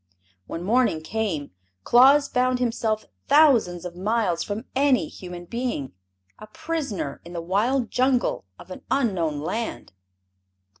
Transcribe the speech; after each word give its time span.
When 0.47 0.63
morning 0.63 1.01
came 1.03 1.51
Claus 1.83 2.27
found 2.27 2.57
himself 2.57 3.05
thousands 3.27 3.85
of 3.85 3.95
miles 3.95 4.41
from 4.43 4.65
any 4.75 5.07
human 5.07 5.45
being, 5.45 5.93
a 6.39 6.47
prisoner 6.47 7.21
in 7.23 7.33
the 7.33 7.39
wild 7.41 7.91
jungle 7.91 8.45
of 8.57 8.71
an 8.71 8.81
unknown 8.89 9.41
land. 9.41 9.91